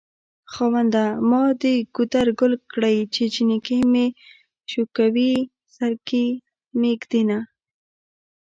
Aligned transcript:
خاونده 0.51 1.05
ما 1.29 1.41
دګودر 1.61 2.27
ګل 2.39 2.53
کړی 2.71 2.97
چې 3.13 3.23
جنکي 3.33 3.79
مې 3.91 4.05
شوکوی 4.71 5.33
سرکې 5.75 6.25
مې 6.79 6.91
ږد 6.99 7.11
ينه 7.19 7.39